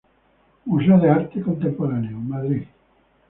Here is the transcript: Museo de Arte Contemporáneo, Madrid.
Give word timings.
Museo 0.65 0.99
de 0.99 1.09
Arte 1.11 1.39
Contemporáneo, 1.43 2.17
Madrid. 2.17 2.63